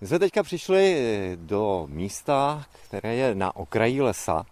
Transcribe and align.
My 0.00 0.06
jsme 0.06 0.18
teďka 0.18 0.42
přišli 0.42 0.98
do 1.40 1.86
místa, 1.90 2.64
které 2.88 3.14
je 3.14 3.34
na 3.34 3.56
okraji 3.56 4.02
lesa. 4.02 4.46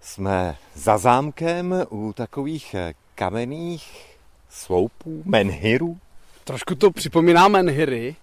Jsme 0.00 0.56
za 0.74 0.98
zámkem 0.98 1.86
u 1.90 2.12
takových 2.12 2.74
kamenných 3.14 4.16
sloupů, 4.48 5.22
menhirů. 5.24 5.98
Trošku 6.44 6.74
to 6.74 6.90
připomíná 6.90 7.48
menhiry 7.48 8.16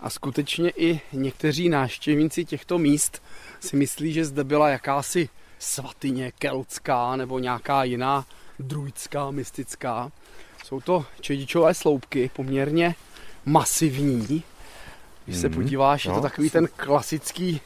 a 0.00 0.10
skutečně 0.10 0.70
i 0.70 1.00
někteří 1.12 1.68
návštěvníci 1.68 2.44
těchto 2.44 2.78
míst 2.78 3.22
si 3.60 3.76
myslí, 3.76 4.12
že 4.12 4.24
zde 4.24 4.44
byla 4.44 4.68
jakási 4.68 5.28
svatyně 5.58 6.32
keltská 6.38 7.16
nebo 7.16 7.38
nějaká 7.38 7.84
jiná 7.84 8.26
druidská, 8.58 9.30
mystická. 9.30 10.12
Jsou 10.64 10.80
to 10.80 11.04
čedičové 11.20 11.74
sloupky, 11.74 12.30
poměrně 12.34 12.94
masivní. 13.44 14.42
Když 15.26 15.38
se 15.38 15.48
mhm. 15.48 15.56
podíváš, 15.56 16.04
no, 16.04 16.10
je 16.10 16.14
to 16.14 16.16
no, 16.16 16.28
takový 16.28 16.50
ten 16.50 16.68
klasický 16.76 17.60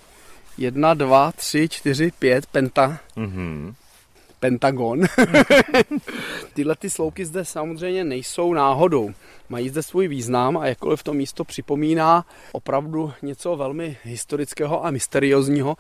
1, 0.59 0.95
2, 0.95 1.33
3, 1.33 1.69
4, 1.69 2.11
5 2.19 2.47
penta. 2.47 2.99
Mm-hmm. 3.17 3.75
Pentagon. 4.41 5.03
Tyhle 6.55 6.77
ty 6.77 6.91
slouky 6.91 7.25
zde 7.25 7.45
samozřejmě 7.45 8.05
nejsou 8.05 8.55
náhodou. 8.55 9.11
Mají 9.49 9.69
zde 9.69 9.83
svůj 9.83 10.09
význam 10.09 10.57
a 10.57 10.67
jakkoliv 10.67 11.03
to 11.03 11.15
místo 11.15 11.45
připomíná 11.45 12.27
opravdu 12.53 13.13
něco 13.23 13.57
velmi 13.57 13.97
historického 14.03 14.87
a 14.87 14.91
mysteriózního, 14.91 15.77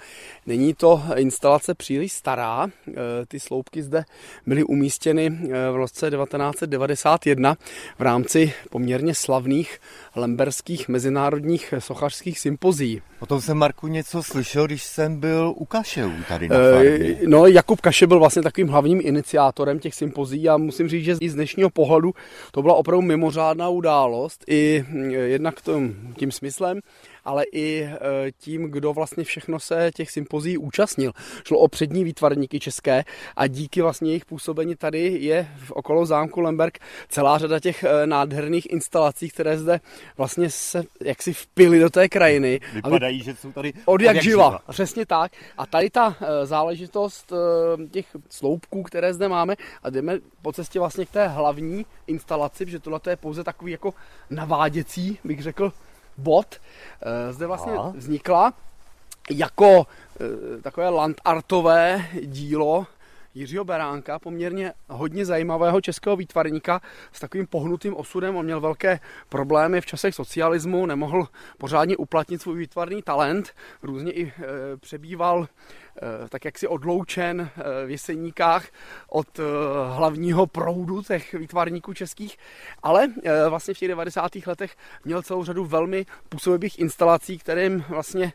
není 0.47 0.75
to 0.75 1.03
instalace 1.17 1.75
příliš 1.75 2.13
stará. 2.13 2.67
E, 2.89 2.93
ty 3.29 3.41
sloupky 3.41 3.83
zde 3.83 4.05
byly 4.47 4.65
umístěny 4.65 5.27
e, 5.27 5.71
v 5.73 5.77
roce 5.77 6.11
1991 6.11 7.57
v 7.99 8.03
rámci 8.03 8.53
poměrně 8.71 9.15
slavných 9.15 9.79
lemberských 10.17 10.89
mezinárodních 10.89 11.75
sochařských 11.79 12.39
sympozí. 12.39 13.03
O 13.21 13.27
tom 13.27 13.41
jsem, 13.41 13.59
Marku, 13.59 13.87
něco 13.87 14.23
slyšel, 14.23 14.67
když 14.67 14.83
jsem 14.83 15.21
byl 15.21 15.55
u 15.57 15.65
Kašeů 15.65 16.13
tady 16.29 16.49
na 16.49 16.57
e, 16.57 16.73
farmě. 16.75 17.19
No, 17.27 17.47
Jakub 17.47 17.81
Kaše 17.81 18.07
byl 18.07 18.19
vlastně 18.19 18.43
takovým 18.43 18.69
hlavním 18.69 19.01
iniciátorem 19.03 19.79
těch 19.79 19.95
sympozí 19.95 20.49
a 20.49 20.57
musím 20.57 20.89
říct, 20.89 21.05
že 21.05 21.17
i 21.21 21.31
z 21.31 21.35
dnešního 21.35 21.71
pohledu 21.71 22.15
to 22.53 22.63
byla 22.63 22.75
opravdu 22.75 23.03
mimořádná 23.03 23.69
událost, 23.69 24.45
i 24.49 24.85
jednak 25.25 25.61
tím, 25.61 26.15
tím 26.17 26.33
smyslem, 26.33 26.81
ale 27.25 27.45
i 27.53 27.83
e, 27.83 27.99
tím, 28.39 28.71
kdo 28.71 28.93
vlastně 28.93 29.25
všechno 29.25 29.61
se 29.61 29.91
těch 29.95 30.11
sympozí 30.11 30.59
účastnil. 30.59 31.13
Šlo 31.45 31.59
o 31.59 31.69
přední 31.69 32.05
výtvarníky 32.05 32.61
české 32.61 33.05
a 33.37 33.47
díky 33.47 33.83
vlastně 33.83 34.11
jejich 34.11 34.25
působení 34.25 34.77
tady 34.77 35.19
je 35.21 35.49
v 35.65 35.71
okolo 35.71 36.07
zámku 36.07 36.41
Lemberg 36.41 36.79
celá 37.09 37.39
řada 37.39 37.61
těch 37.61 37.85
e, 37.85 38.07
nádherných 38.07 38.71
instalací, 38.71 39.29
které 39.29 39.59
zde 39.59 39.81
vlastně 40.17 40.51
se 40.51 40.83
jaksi 41.05 41.33
vpily 41.33 41.79
do 41.79 41.91
té 41.91 42.09
krajiny. 42.09 42.61
Vypadají, 42.75 43.23
že 43.23 43.37
jsou 43.37 43.53
tady 43.53 43.73
od 43.85 44.01
jak, 44.01 44.15
jak 44.15 44.25
živa. 44.25 44.45
živa. 44.45 44.61
Přesně 44.71 45.07
tak. 45.07 45.33
A 45.59 45.67
tady 45.67 45.91
ta 45.91 46.17
e, 46.21 46.47
záležitost 46.47 47.33
těch 47.91 48.07
sloupků, 48.31 48.83
které 48.83 49.15
zde 49.15 49.29
máme 49.29 49.57
a 49.83 49.91
jdeme 49.91 50.19
po 50.43 50.53
cestě 50.53 50.79
vlastně 50.79 51.07
k 51.07 51.11
té 51.11 51.29
hlavní 51.29 51.87
instalaci, 52.07 52.65
protože 52.65 52.79
tohle 52.79 53.01
je 53.11 53.17
pouze 53.17 53.45
takový 53.45 53.73
jako 53.73 53.95
naváděcí, 54.31 55.19
bych 55.25 55.43
řekl, 55.43 55.73
bod, 56.17 56.47
eh, 57.03 57.33
zde 57.33 57.47
vlastně 57.47 57.73
Aha. 57.73 57.93
vznikla 57.97 58.53
jako 59.31 59.87
eh, 60.21 60.63
takové 60.63 60.89
landartové 60.89 62.07
dílo 62.23 62.87
Jiřího 63.35 63.65
Beránka, 63.65 64.19
poměrně 64.19 64.73
hodně 64.89 65.27
zajímavého 65.27 65.81
českého 65.81 66.17
výtvarníka 66.17 66.81
s 67.13 67.21
takovým 67.21 67.47
pohnutým 67.47 67.97
osudem. 67.97 68.37
On 68.37 68.45
měl 68.45 68.61
velké 68.61 69.01
problémy 69.29 69.81
v 69.81 69.87
časech 69.87 70.15
socialismu, 70.15 70.87
nemohl 70.87 71.29
pořádně 71.59 71.97
uplatnit 71.97 72.43
svůj 72.43 72.59
výtvarný 72.59 73.03
talent, 73.03 73.55
různě 73.83 74.13
i 74.13 74.27
e, 74.27 74.33
přebýval 74.77 75.49
tak 76.29 76.45
jaksi 76.45 76.69
odloučen 76.69 77.41
e, 77.41 77.87
v 77.87 77.91
Jeseníkách 77.91 78.67
od 79.09 79.39
e, 79.39 79.43
hlavního 79.95 80.47
proudu 80.47 81.03
těch 81.03 81.35
výtvarníků 81.35 81.95
českých, 81.95 82.37
ale 82.83 83.09
vlastně 83.49 83.75
v 83.75 83.79
těch 83.79 83.89
90. 83.89 84.31
letech 84.47 84.77
měl 85.05 85.23
celou 85.23 85.45
řadu 85.45 85.65
velmi 85.65 86.07
působivých 86.29 86.79
instalací, 86.79 87.39
kterým 87.39 87.85
vlastně 87.89 88.33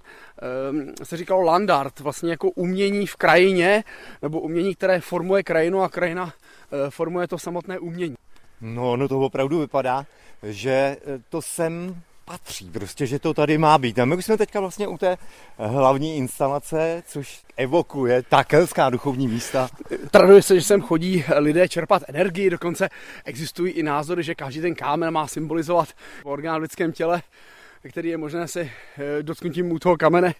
e, 1.01 1.05
se 1.05 1.17
říkalo 1.17 1.41
landart, 1.41 1.99
vlastně 1.99 2.31
jako 2.31 2.49
umění 2.49 3.07
v 3.07 3.15
krajině, 3.15 3.83
nebo 4.21 4.39
umění, 4.39 4.75
které 4.75 4.99
formuje 4.99 5.43
krajinu 5.43 5.81
a 5.81 5.89
krajina 5.89 6.33
eh, 6.71 6.89
formuje 6.89 7.27
to 7.27 7.37
samotné 7.37 7.79
umění. 7.79 8.15
No, 8.61 8.97
no 8.97 9.07
to 9.07 9.19
opravdu 9.19 9.59
vypadá, 9.59 10.05
že 10.43 10.71
eh, 10.71 11.19
to 11.29 11.41
sem 11.41 12.01
patří, 12.25 12.69
prostě, 12.69 13.05
že 13.05 13.19
to 13.19 13.33
tady 13.33 13.57
má 13.57 13.77
být. 13.77 13.99
A 13.99 14.05
my 14.05 14.15
už 14.15 14.25
jsme 14.25 14.37
teďka 14.37 14.59
vlastně 14.59 14.87
u 14.87 14.97
té 14.97 15.17
hlavní 15.57 16.17
instalace, 16.17 17.03
což 17.07 17.41
evokuje 17.57 18.23
ta 18.29 18.43
kelská 18.43 18.89
duchovní 18.89 19.27
místa. 19.27 19.69
Traduje 20.11 20.41
se, 20.41 20.55
že 20.55 20.61
sem 20.61 20.81
chodí 20.81 21.23
lidé 21.37 21.69
čerpat 21.69 22.03
energii, 22.07 22.49
dokonce 22.49 22.89
existují 23.25 23.73
i 23.73 23.83
názory, 23.83 24.23
že 24.23 24.35
každý 24.35 24.61
ten 24.61 24.75
kámen 24.75 25.11
má 25.11 25.27
symbolizovat 25.27 25.89
orgán 26.23 26.59
v 26.59 26.61
lidském 26.61 26.91
těle, 26.91 27.21
který 27.89 28.09
je 28.09 28.17
možné 28.17 28.47
se 28.47 28.61
eh, 28.61 28.69
dotknutím 29.23 29.71
u 29.71 29.79
toho 29.79 29.97
kamene 29.97 30.33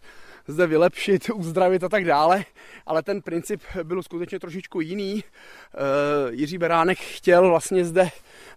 zde 0.48 0.68
vylepšit, 0.68 1.30
uzdravit 1.30 1.84
a 1.84 1.90
tak 1.90 2.06
dále, 2.06 2.46
ale 2.86 3.04
ten 3.04 3.22
princip 3.22 3.62
byl 3.84 4.04
skutečně 4.04 4.40
trošičku 4.40 4.82
jiný. 4.82 5.24
Eh, 5.24 5.78
Jiří 6.32 6.58
Beránek 6.58 6.98
chtěl 6.98 7.50
vlastně 7.50 7.86
zde 7.86 8.10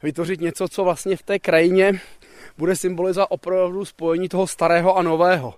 vytvořit 0.02 0.40
něco, 0.40 0.68
co 0.68 0.84
vlastně 0.84 1.16
v 1.16 1.22
té 1.22 1.38
krajině 1.38 2.00
bude 2.58 2.76
symbolizovat 2.76 3.28
opravdu 3.30 3.84
spojení 3.84 4.28
toho 4.28 4.46
starého 4.46 4.96
a 4.96 5.02
nového. 5.02 5.54